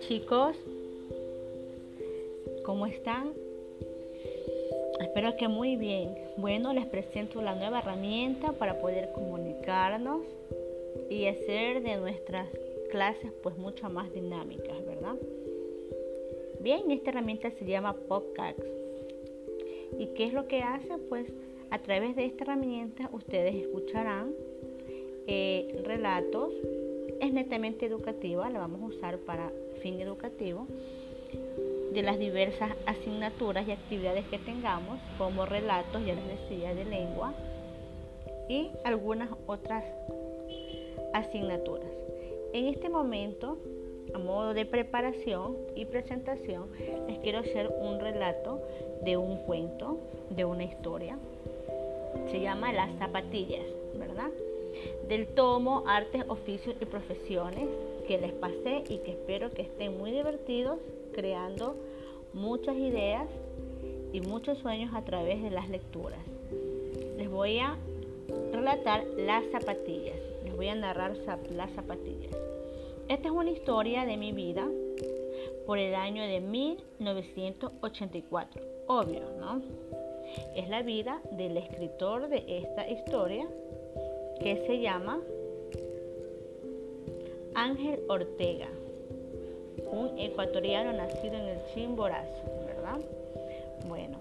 Chicos, 0.00 0.56
¿cómo 2.64 2.86
están? 2.86 3.32
Espero 5.00 5.36
que 5.36 5.48
muy 5.48 5.76
bien. 5.76 6.16
Bueno, 6.38 6.72
les 6.72 6.86
presento 6.86 7.42
la 7.42 7.54
nueva 7.54 7.80
herramienta 7.80 8.52
para 8.52 8.80
poder 8.80 9.12
comunicarnos 9.12 10.22
y 11.10 11.26
hacer 11.26 11.82
de 11.82 11.96
nuestras 11.96 12.48
clases 12.90 13.32
pues 13.42 13.58
mucho 13.58 13.90
más 13.90 14.10
dinámicas, 14.14 14.84
¿verdad? 14.86 15.16
Bien, 16.60 16.90
esta 16.90 17.10
herramienta 17.10 17.50
se 17.50 17.66
llama 17.66 17.94
Podcast. 17.94 18.60
¿Y 19.98 20.06
qué 20.14 20.24
es 20.24 20.32
lo 20.32 20.48
que 20.48 20.62
hace? 20.62 20.96
Pues 21.10 21.30
a 21.70 21.78
través 21.80 22.16
de 22.16 22.24
esta 22.24 22.44
herramienta 22.44 23.10
ustedes 23.12 23.56
escucharán 23.56 24.32
eh, 25.26 25.82
relatos. 25.84 26.54
Es 27.20 27.32
netamente 27.32 27.86
educativa, 27.86 28.48
la 28.50 28.58
vamos 28.58 28.82
a 28.82 28.96
usar 28.96 29.18
para 29.18 29.50
fin 29.82 30.00
educativo 30.00 30.66
de 31.92 32.02
las 32.02 32.18
diversas 32.18 32.70
asignaturas 32.86 33.66
y 33.68 33.72
actividades 33.72 34.26
que 34.28 34.38
tengamos, 34.38 34.98
como 35.18 35.44
relatos, 35.44 36.04
ya 36.04 36.14
les 36.14 36.26
decía, 36.26 36.74
de 36.74 36.84
lengua 36.84 37.34
y 38.48 38.70
algunas 38.84 39.30
otras 39.46 39.84
asignaturas. 41.12 41.90
En 42.52 42.66
este 42.66 42.88
momento, 42.88 43.58
a 44.14 44.18
modo 44.18 44.54
de 44.54 44.66
preparación 44.66 45.56
y 45.74 45.84
presentación, 45.84 46.68
les 47.08 47.18
quiero 47.20 47.38
hacer 47.38 47.70
un 47.80 48.00
relato 48.00 48.60
de 49.02 49.16
un 49.16 49.38
cuento, 49.38 49.98
de 50.30 50.44
una 50.44 50.64
historia. 50.64 51.18
Se 52.30 52.40
llama 52.40 52.72
Las 52.72 52.90
zapatillas, 52.98 53.64
¿verdad? 53.94 54.30
Del 55.08 55.28
tomo 55.28 55.84
Artes, 55.86 56.24
Oficios 56.28 56.76
y 56.80 56.84
Profesiones 56.84 57.68
que 58.06 58.18
les 58.18 58.32
pasé 58.32 58.84
y 58.88 58.98
que 58.98 59.12
espero 59.12 59.50
que 59.50 59.62
estén 59.62 59.96
muy 59.96 60.10
divertidos 60.10 60.78
creando 61.12 61.76
muchas 62.32 62.76
ideas 62.76 63.28
y 64.12 64.20
muchos 64.20 64.58
sueños 64.58 64.92
a 64.94 65.04
través 65.04 65.40
de 65.42 65.50
las 65.50 65.68
lecturas. 65.68 66.20
Les 67.16 67.28
voy 67.30 67.58
a 67.58 67.76
relatar 68.52 69.04
las 69.16 69.44
zapatillas, 69.50 70.16
les 70.44 70.56
voy 70.56 70.68
a 70.68 70.74
narrar 70.74 71.16
las 71.50 71.70
zapatillas. 71.72 72.36
Esta 73.08 73.28
es 73.28 73.34
una 73.34 73.50
historia 73.50 74.04
de 74.04 74.16
mi 74.16 74.32
vida 74.32 74.66
por 75.66 75.78
el 75.78 75.94
año 75.94 76.22
de 76.22 76.40
1984. 76.40 78.62
Obvio, 78.86 79.22
¿no? 79.38 79.60
Es 80.56 80.66
la 80.68 80.82
vida 80.82 81.20
del 81.32 81.56
escritor 81.56 82.28
de 82.28 82.44
esta 82.48 82.88
historia 82.88 83.48
que 84.42 84.56
se 84.66 84.80
llama 84.80 85.20
Ángel 87.54 88.00
Ortega, 88.08 88.68
un 89.92 90.18
ecuatoriano 90.18 90.92
nacido 90.92 91.34
en 91.34 91.46
el 91.46 91.58
Chimborazo, 91.72 92.42
¿verdad? 92.66 93.00
Bueno, 93.86 94.18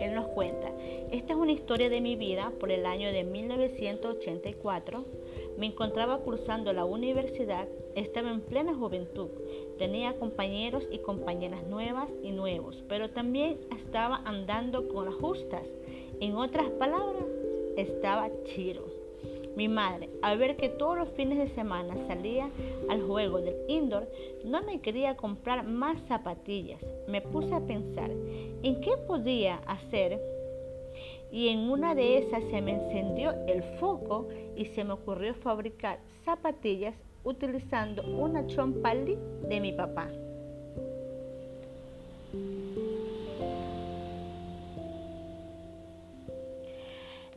él 0.00 0.14
nos 0.14 0.26
cuenta, 0.28 0.72
esta 1.12 1.34
es 1.34 1.38
una 1.38 1.52
historia 1.52 1.88
de 1.88 2.00
mi 2.00 2.16
vida 2.16 2.52
por 2.58 2.72
el 2.72 2.84
año 2.84 3.12
de 3.12 3.22
1984. 3.22 5.04
Me 5.56 5.66
encontraba 5.66 6.18
cursando 6.18 6.72
la 6.72 6.84
universidad, 6.84 7.68
estaba 7.94 8.32
en 8.32 8.40
plena 8.40 8.74
juventud, 8.74 9.28
tenía 9.78 10.18
compañeros 10.18 10.82
y 10.90 10.98
compañeras 10.98 11.64
nuevas 11.68 12.08
y 12.24 12.32
nuevos, 12.32 12.82
pero 12.88 13.10
también 13.10 13.60
estaba 13.78 14.16
andando 14.24 14.88
con 14.88 15.04
las 15.04 15.14
justas. 15.14 15.66
En 16.18 16.34
otras 16.34 16.68
palabras, 16.70 17.24
estaba 17.76 18.30
chiro. 18.46 18.89
Mi 19.56 19.68
madre, 19.68 20.08
al 20.22 20.38
ver 20.38 20.56
que 20.56 20.68
todos 20.68 20.96
los 20.96 21.08
fines 21.10 21.38
de 21.38 21.54
semana 21.54 21.96
salía 22.06 22.48
al 22.88 23.02
juego 23.02 23.40
del 23.40 23.56
indoor, 23.68 24.08
no 24.44 24.62
me 24.62 24.80
quería 24.80 25.16
comprar 25.16 25.64
más 25.64 26.00
zapatillas. 26.06 26.80
Me 27.08 27.20
puse 27.20 27.52
a 27.54 27.60
pensar 27.60 28.10
en 28.10 28.80
qué 28.80 28.92
podía 29.06 29.56
hacer 29.66 30.20
y 31.32 31.48
en 31.48 31.70
una 31.70 31.94
de 31.94 32.18
esas 32.18 32.42
se 32.44 32.60
me 32.60 32.72
encendió 32.72 33.32
el 33.46 33.62
foco 33.78 34.28
y 34.56 34.66
se 34.66 34.84
me 34.84 34.92
ocurrió 34.92 35.34
fabricar 35.34 35.98
zapatillas 36.24 36.94
utilizando 37.24 38.02
una 38.02 38.46
chompali 38.46 39.18
de 39.48 39.60
mi 39.60 39.72
papá. 39.72 40.08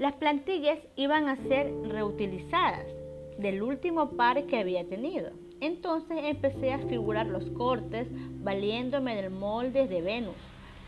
Las 0.03 0.15
plantillas 0.15 0.79
iban 0.97 1.29
a 1.29 1.37
ser 1.47 1.73
reutilizadas 1.87 2.85
del 3.37 3.63
último 3.63 4.17
par 4.17 4.45
que 4.47 4.59
había 4.59 4.85
tenido. 4.85 5.31
Entonces 5.61 6.17
empecé 6.25 6.73
a 6.73 6.79
figurar 6.89 7.25
los 7.27 7.49
cortes 7.51 8.09
valiéndome 8.43 9.15
del 9.15 9.31
molde 9.31 9.87
de 9.87 10.01
Venus. 10.01 10.35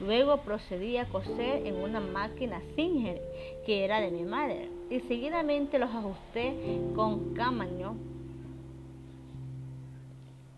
Luego 0.02 0.42
procedí 0.42 0.98
a 0.98 1.08
coser 1.08 1.66
en 1.66 1.78
una 1.78 2.02
máquina 2.02 2.62
Singer 2.76 3.22
que 3.66 3.86
era 3.86 4.02
de 4.02 4.12
mi 4.12 4.24
madre 4.24 4.70
y 4.90 5.00
seguidamente 5.00 5.80
los 5.80 5.92
ajusté 5.92 6.82
con 6.94 7.34
cámaño, 7.36 7.96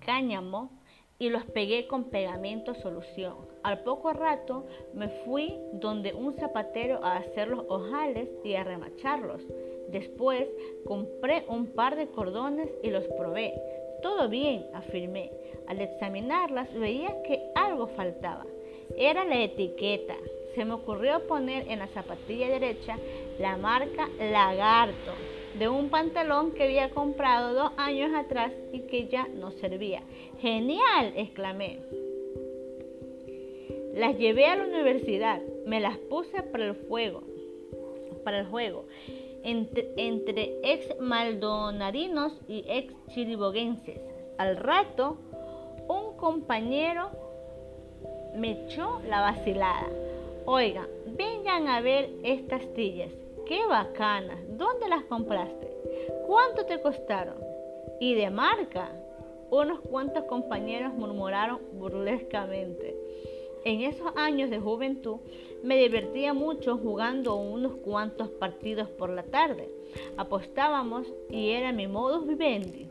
cáñamo 0.03 0.71
y 1.19 1.29
los 1.29 1.43
pegué 1.45 1.87
con 1.87 2.05
pegamento 2.05 2.75
solución. 2.75 3.35
Al 3.63 3.83
poco 3.83 4.13
rato 4.13 4.65
me 4.93 5.09
fui 5.25 5.57
donde 5.73 6.13
un 6.13 6.33
zapatero 6.35 7.03
a 7.03 7.17
hacer 7.17 7.47
los 7.47 7.65
ojales 7.69 8.29
y 8.43 8.53
a 8.53 8.63
remacharlos. 8.63 9.41
Después 9.89 10.47
compré 10.85 11.43
un 11.47 11.67
par 11.67 11.95
de 11.95 12.07
cordones 12.07 12.69
y 12.83 12.89
los 12.89 13.05
probé. 13.17 13.53
Todo 14.01 14.29
bien, 14.29 14.65
afirmé. 14.73 15.31
Al 15.67 15.81
examinarlas 15.81 16.71
veía 16.73 17.21
que 17.23 17.41
algo 17.55 17.87
faltaba. 17.87 18.45
Era 18.95 19.25
la 19.25 19.41
etiqueta. 19.41 20.15
Se 20.55 20.65
me 20.65 20.73
ocurrió 20.73 21.25
poner 21.27 21.67
en 21.69 21.79
la 21.79 21.87
zapatilla 21.87 22.47
derecha 22.47 22.97
la 23.39 23.57
marca 23.57 24.07
Lagarto 24.19 25.36
de 25.59 25.67
un 25.67 25.89
pantalón 25.89 26.51
que 26.51 26.63
había 26.63 26.89
comprado 26.91 27.53
dos 27.53 27.71
años 27.77 28.11
atrás 28.13 28.51
y 28.71 28.81
que 28.81 29.07
ya 29.07 29.27
no 29.27 29.51
servía. 29.51 30.03
¡Genial! 30.39 31.13
exclamé. 31.15 31.79
Las 33.93 34.17
llevé 34.17 34.45
a 34.45 34.55
la 34.55 34.65
universidad, 34.65 35.41
me 35.65 35.79
las 35.79 35.97
puse 35.97 36.43
para 36.43 36.65
el 36.65 36.75
fuego, 36.75 37.23
para 38.23 38.41
el 38.41 38.45
juego, 38.45 38.85
entre, 39.43 40.59
ex 40.63 40.99
maldonarinos 40.99 42.39
y 42.47 42.63
ex 42.67 42.93
chiriboguenses. 43.09 43.99
Al 44.37 44.57
rato, 44.57 45.17
un 45.87 46.15
compañero 46.15 47.09
me 48.35 48.51
echó 48.51 49.01
la 49.07 49.21
vacilada. 49.21 49.87
Oigan, 50.45 50.87
vengan 51.17 51.67
a 51.67 51.81
ver 51.81 52.11
estas 52.23 52.61
tillas. 52.75 53.11
¡Qué 53.47 53.65
bacanas! 53.65 54.39
¿Dónde 54.49 54.89
las 54.89 55.05
compraste? 55.05 55.71
¿Cuánto 56.25 56.65
te 56.65 56.81
costaron? 56.81 57.37
Y 58.01 58.13
de 58.13 58.29
marca. 58.29 58.91
Unos 59.49 59.79
cuantos 59.79 60.25
compañeros 60.25 60.93
murmuraron 60.93 61.61
burlescamente. 61.71 62.93
En 63.63 63.81
esos 63.81 64.11
años 64.17 64.49
de 64.49 64.59
juventud 64.59 65.19
me 65.63 65.77
divertía 65.77 66.33
mucho 66.33 66.77
jugando 66.77 67.35
unos 67.35 67.77
cuantos 67.77 68.27
partidos 68.31 68.89
por 68.89 69.11
la 69.11 69.23
tarde. 69.23 69.69
Apostábamos 70.17 71.07
y 71.29 71.51
era 71.51 71.71
mi 71.71 71.87
modus 71.87 72.27
vivendi. 72.27 72.89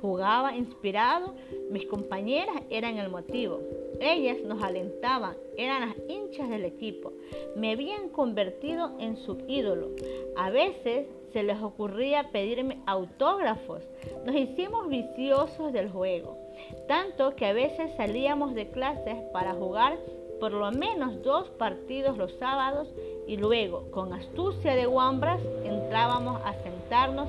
Jugaba 0.00 0.56
inspirado, 0.56 1.34
mis 1.70 1.84
compañeras 1.84 2.62
eran 2.70 2.96
el 2.96 3.10
motivo. 3.10 3.60
Ellas 4.00 4.38
nos 4.44 4.62
alentaban, 4.62 5.36
eran 5.56 5.88
las 5.88 5.96
hinchas 6.08 6.48
del 6.48 6.64
equipo. 6.64 7.12
Me 7.56 7.72
habían 7.72 8.10
convertido 8.10 8.92
en 8.98 9.16
su 9.16 9.38
ídolo. 9.48 9.90
A 10.36 10.50
veces 10.50 11.06
se 11.32 11.42
les 11.42 11.60
ocurría 11.60 12.30
pedirme 12.30 12.78
autógrafos. 12.86 13.82
Nos 14.24 14.36
hicimos 14.36 14.88
viciosos 14.88 15.72
del 15.72 15.90
juego, 15.90 16.38
tanto 16.86 17.34
que 17.34 17.46
a 17.46 17.52
veces 17.52 17.90
salíamos 17.96 18.54
de 18.54 18.70
clases 18.70 19.16
para 19.32 19.54
jugar 19.54 19.98
por 20.40 20.52
lo 20.52 20.70
menos 20.70 21.22
dos 21.22 21.48
partidos 21.50 22.16
los 22.16 22.32
sábados 22.38 22.88
y 23.26 23.36
luego, 23.36 23.90
con 23.90 24.12
astucia 24.12 24.74
de 24.74 24.86
guambras, 24.86 25.40
entrábamos 25.64 26.40
a 26.44 26.54
sentarnos 26.62 27.28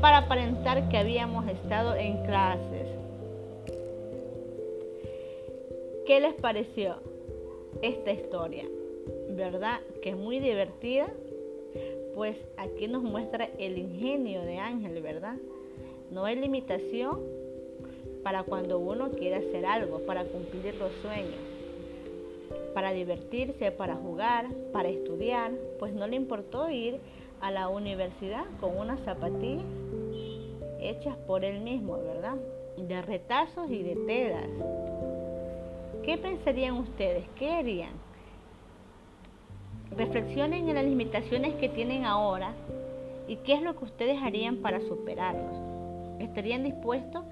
para 0.00 0.18
aparentar 0.18 0.88
que 0.88 0.98
habíamos 0.98 1.46
estado 1.48 1.94
en 1.94 2.24
clases. 2.26 2.88
¿Qué 6.08 6.20
les 6.20 6.32
pareció 6.36 6.94
esta 7.82 8.10
historia? 8.12 8.64
¿Verdad 9.28 9.80
que 10.00 10.08
es 10.08 10.16
muy 10.16 10.40
divertida? 10.40 11.06
Pues 12.14 12.34
aquí 12.56 12.88
nos 12.88 13.02
muestra 13.02 13.50
el 13.58 13.76
ingenio 13.76 14.40
de 14.40 14.56
Ángel, 14.56 15.02
¿verdad? 15.02 15.36
No 16.10 16.24
hay 16.24 16.36
limitación 16.36 17.20
para 18.22 18.42
cuando 18.44 18.78
uno 18.78 19.10
quiere 19.10 19.36
hacer 19.36 19.66
algo, 19.66 19.98
para 20.06 20.24
cumplir 20.24 20.76
los 20.76 20.94
sueños, 21.02 21.42
para 22.72 22.92
divertirse, 22.92 23.70
para 23.70 23.94
jugar, 23.94 24.46
para 24.72 24.88
estudiar, 24.88 25.52
pues 25.78 25.92
no 25.92 26.06
le 26.06 26.16
importó 26.16 26.70
ir 26.70 27.00
a 27.42 27.50
la 27.50 27.68
universidad 27.68 28.46
con 28.62 28.78
unas 28.78 28.98
zapatillas 29.00 29.62
hechas 30.80 31.18
por 31.26 31.44
él 31.44 31.60
mismo, 31.60 31.98
¿verdad? 31.98 32.36
De 32.78 33.02
retazos 33.02 33.70
y 33.70 33.82
de 33.82 33.94
telas. 34.06 34.48
¿Qué 36.08 36.16
pensarían 36.16 36.72
ustedes? 36.78 37.28
¿Qué 37.36 37.52
harían? 37.52 37.92
Reflexionen 39.94 40.66
en 40.66 40.76
las 40.76 40.84
limitaciones 40.86 41.56
que 41.56 41.68
tienen 41.68 42.06
ahora 42.06 42.54
y 43.26 43.36
qué 43.36 43.52
es 43.52 43.60
lo 43.60 43.76
que 43.76 43.84
ustedes 43.84 44.16
harían 44.22 44.62
para 44.62 44.80
superarlos. 44.80 45.54
¿Estarían 46.18 46.64
dispuestos 46.64 47.26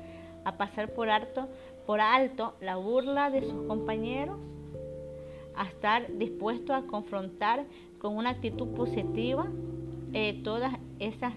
a 0.45 0.59
pasar 0.59 0.93
por 0.93 1.09
alto, 1.09 1.49
por 1.87 2.03
alto 2.03 2.53
la 2.61 2.77
burla 2.77 3.31
de 3.31 3.49
sus 3.49 3.67
compañeros? 3.67 4.37
¿A 5.55 5.69
estar 5.69 6.13
dispuestos 6.19 6.77
a 6.77 6.87
confrontar 6.87 7.65
con 7.99 8.15
una 8.15 8.29
actitud 8.29 8.75
positiva 8.75 9.47
eh, 10.13 10.43
todas 10.45 10.75
esas 10.99 11.33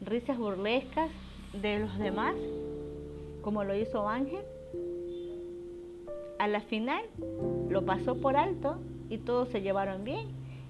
risas 0.00 0.36
burlescas 0.36 1.12
de 1.52 1.78
los 1.78 1.96
demás, 1.96 2.34
como 3.42 3.62
lo 3.62 3.76
hizo 3.76 4.08
Ángel? 4.08 4.42
A 6.38 6.48
la 6.48 6.60
final 6.62 7.02
lo 7.68 7.84
pasó 7.84 8.16
por 8.16 8.36
alto 8.36 8.76
y 9.08 9.18
todos 9.18 9.48
se 9.48 9.62
llevaron 9.62 10.04
bien 10.04 10.28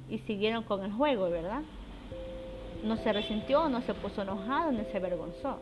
y 0.08 0.18
siguieron 0.18 0.62
con 0.62 0.84
el 0.84 0.92
juego, 0.92 1.28
¿verdad? 1.30 1.62
No 2.84 2.96
se 2.98 3.12
resintió, 3.12 3.68
no 3.68 3.82
se 3.82 3.94
puso 3.94 4.22
enojado, 4.22 4.70
ni 4.72 4.84
se 4.84 4.98
avergonzó. 4.98 5.58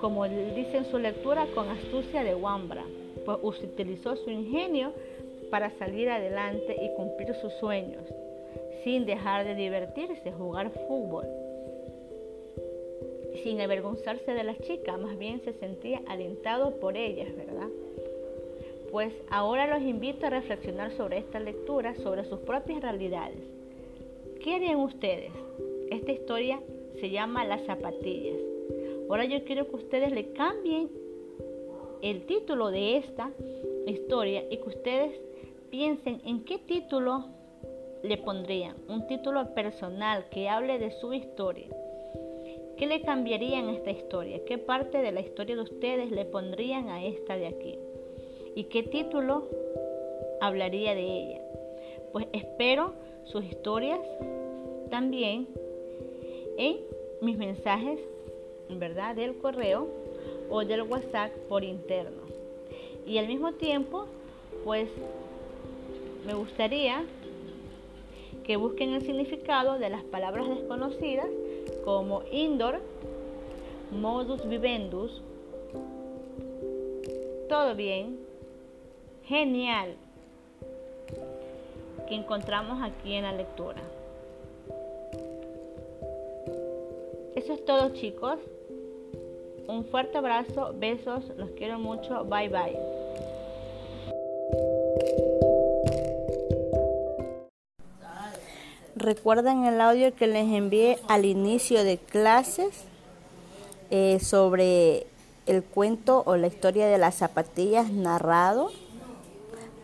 Como 0.00 0.26
dice 0.28 0.78
en 0.78 0.90
su 0.90 0.98
lectura, 0.98 1.46
con 1.54 1.68
astucia 1.68 2.22
de 2.22 2.34
Wambra, 2.34 2.84
pues 3.24 3.62
utilizó 3.62 4.16
su 4.16 4.30
ingenio 4.30 4.92
para 5.50 5.70
salir 5.78 6.08
adelante 6.08 6.76
y 6.80 6.94
cumplir 6.94 7.34
sus 7.34 7.52
sueños, 7.54 8.04
sin 8.84 9.04
dejar 9.04 9.44
de 9.44 9.54
divertirse, 9.54 10.32
jugar 10.32 10.70
fútbol, 10.70 11.26
sin 13.42 13.60
avergonzarse 13.60 14.32
de 14.32 14.44
las 14.44 14.58
chicas, 14.60 14.98
más 14.98 15.18
bien 15.18 15.40
se 15.42 15.52
sentía 15.54 16.00
alentado 16.06 16.78
por 16.78 16.96
ellas, 16.96 17.28
¿verdad? 17.36 17.68
Pues 18.90 19.12
ahora 19.30 19.66
los 19.68 19.82
invito 19.82 20.26
a 20.26 20.30
reflexionar 20.30 20.90
sobre 20.96 21.18
esta 21.18 21.38
lectura, 21.38 21.94
sobre 21.96 22.24
sus 22.24 22.40
propias 22.40 22.82
realidades. 22.82 23.40
¿Qué 24.42 24.56
harían 24.56 24.80
ustedes? 24.80 25.32
Esta 25.90 26.12
historia 26.12 26.60
se 26.98 27.10
llama 27.10 27.44
Las 27.44 27.64
zapatillas. 27.66 28.38
Ahora 29.08 29.24
yo 29.24 29.44
quiero 29.44 29.68
que 29.68 29.76
ustedes 29.76 30.12
le 30.12 30.32
cambien 30.32 30.90
el 32.02 32.26
título 32.26 32.70
de 32.70 32.96
esta 32.96 33.30
historia 33.86 34.44
y 34.50 34.56
que 34.56 34.68
ustedes 34.68 35.20
piensen 35.70 36.20
en 36.24 36.44
qué 36.44 36.58
título 36.58 37.26
le 38.02 38.16
pondrían. 38.18 38.76
Un 38.88 39.06
título 39.06 39.54
personal 39.54 40.28
que 40.30 40.48
hable 40.48 40.78
de 40.78 40.90
su 40.92 41.12
historia. 41.12 41.68
¿Qué 42.76 42.86
le 42.86 43.02
cambiarían 43.02 43.68
a 43.68 43.72
esta 43.72 43.90
historia? 43.90 44.40
¿Qué 44.46 44.58
parte 44.58 44.98
de 44.98 45.12
la 45.12 45.20
historia 45.20 45.54
de 45.54 45.62
ustedes 45.62 46.10
le 46.10 46.24
pondrían 46.24 46.88
a 46.88 47.04
esta 47.04 47.36
de 47.36 47.46
aquí? 47.46 47.78
¿Y 48.54 48.64
qué 48.64 48.82
título 48.82 49.44
hablaría 50.40 50.94
de 50.94 51.02
ella? 51.02 51.40
Pues 52.12 52.26
espero 52.32 52.94
sus 53.24 53.44
historias 53.44 54.00
también 54.90 55.46
en 56.58 56.78
mis 57.20 57.38
mensajes, 57.38 58.00
¿verdad? 58.68 59.14
Del 59.14 59.36
correo 59.38 59.88
o 60.50 60.64
del 60.64 60.82
WhatsApp 60.82 61.30
por 61.48 61.62
interno. 61.62 62.22
Y 63.06 63.18
al 63.18 63.28
mismo 63.28 63.52
tiempo, 63.52 64.06
pues 64.64 64.88
me 66.26 66.34
gustaría 66.34 67.04
que 68.44 68.56
busquen 68.56 68.94
el 68.94 69.02
significado 69.02 69.78
de 69.78 69.90
las 69.90 70.02
palabras 70.04 70.48
desconocidas 70.48 71.28
como 71.84 72.22
indoor, 72.32 72.80
modus 73.92 74.46
vivendus, 74.48 75.22
todo 77.48 77.74
bien, 77.74 78.29
genial 79.30 79.94
que 82.08 82.16
encontramos 82.16 82.82
aquí 82.82 83.14
en 83.14 83.22
la 83.22 83.32
lectura. 83.32 83.80
Eso 87.36 87.52
es 87.52 87.64
todo 87.64 87.90
chicos. 87.94 88.40
Un 89.68 89.84
fuerte 89.84 90.18
abrazo, 90.18 90.74
besos, 90.76 91.28
los 91.36 91.50
quiero 91.50 91.78
mucho, 91.78 92.24
bye 92.24 92.48
bye. 92.48 92.76
Recuerden 98.96 99.64
el 99.64 99.80
audio 99.80 100.12
que 100.12 100.26
les 100.26 100.52
envié 100.52 100.98
al 101.06 101.24
inicio 101.24 101.84
de 101.84 101.98
clases 101.98 102.84
eh, 103.90 104.18
sobre 104.18 105.06
el 105.46 105.62
cuento 105.62 106.24
o 106.26 106.36
la 106.36 106.48
historia 106.48 106.88
de 106.88 106.98
las 106.98 107.14
zapatillas 107.14 107.92
narrado 107.92 108.72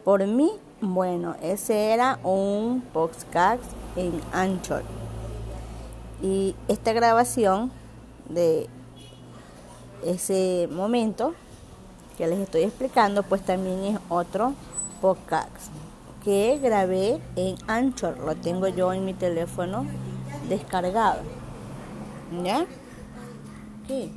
por 0.07 0.25
mí, 0.25 0.53
bueno, 0.81 1.35
ese 1.43 1.93
era 1.93 2.21
un 2.23 2.81
podcast 2.93 3.65
en 3.97 4.21
Anchor. 4.33 4.85
Y 6.23 6.55
esta 6.69 6.93
grabación 6.93 7.73
de 8.29 8.69
ese 10.05 10.69
momento 10.71 11.35
que 12.17 12.29
les 12.29 12.39
estoy 12.39 12.63
explicando, 12.63 13.25
pues 13.25 13.43
también 13.45 13.83
es 13.83 13.99
otro 14.09 14.55
podcast 15.01 15.73
que 16.23 16.61
grabé 16.63 17.21
en 17.35 17.57
Anchor. 17.67 18.17
Lo 18.19 18.37
tengo 18.37 18.69
yo 18.69 18.93
en 18.93 19.05
mi 19.05 19.13
teléfono 19.13 19.85
descargado. 20.49 21.23
¿Ya? 22.45 22.65
¿Qué? 23.89 24.13